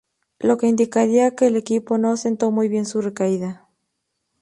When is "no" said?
1.99-2.17